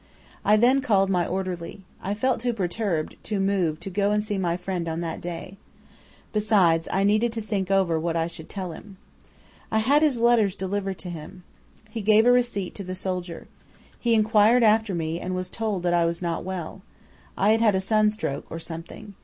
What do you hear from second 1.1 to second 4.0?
my orderly. I felt too perturbed, too moved, to